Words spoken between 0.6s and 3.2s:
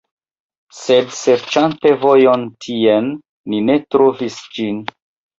Sed serĉante vojon tien,